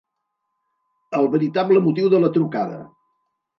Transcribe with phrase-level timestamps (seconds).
[1.19, 2.83] El veritable motiu de la trucada.